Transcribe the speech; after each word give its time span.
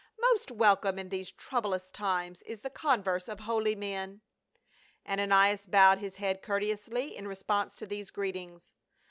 Most 0.19 0.49
wel 0.49 0.75
come 0.77 0.97
in 0.97 1.09
these 1.09 1.29
troublous 1.29 1.91
times 1.91 2.41
is 2.47 2.61
the 2.61 2.71
converse 2.71 3.27
of 3.27 3.41
holy 3.41 3.75
men." 3.75 4.21
Ananias 5.07 5.67
bowed 5.67 5.99
his 5.99 6.15
head 6.15 6.41
courteously 6.41 7.15
in 7.15 7.27
response 7.27 7.75
to 7.75 7.85
these 7.85 8.09
greetings. 8.09 8.71